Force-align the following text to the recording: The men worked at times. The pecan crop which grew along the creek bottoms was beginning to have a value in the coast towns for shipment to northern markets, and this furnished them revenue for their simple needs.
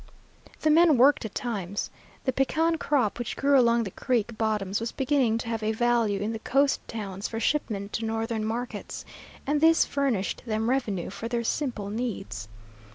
The 0.61 0.71
men 0.71 0.97
worked 0.97 1.25
at 1.25 1.35
times. 1.35 1.91
The 2.25 2.33
pecan 2.33 2.79
crop 2.79 3.19
which 3.19 3.37
grew 3.37 3.55
along 3.59 3.83
the 3.83 3.91
creek 3.91 4.35
bottoms 4.35 4.79
was 4.79 4.91
beginning 4.91 5.37
to 5.37 5.47
have 5.49 5.61
a 5.61 5.73
value 5.73 6.19
in 6.21 6.31
the 6.33 6.39
coast 6.39 6.79
towns 6.87 7.27
for 7.27 7.39
shipment 7.39 7.93
to 7.93 8.05
northern 8.05 8.43
markets, 8.43 9.05
and 9.45 9.61
this 9.61 9.85
furnished 9.85 10.41
them 10.47 10.71
revenue 10.71 11.11
for 11.11 11.27
their 11.27 11.43
simple 11.43 11.91
needs. 11.91 12.47